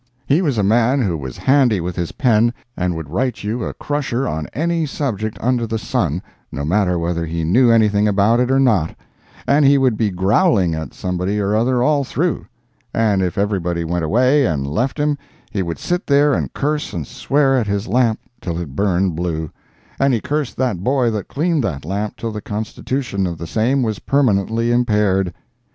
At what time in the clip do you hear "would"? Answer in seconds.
2.95-3.11, 9.77-9.97, 15.61-15.77